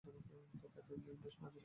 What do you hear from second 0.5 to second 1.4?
তাতে ঐ মেয়ের বেশ